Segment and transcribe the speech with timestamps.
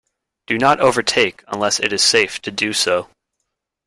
[0.47, 3.11] Do not overtake unless it is safe to do so.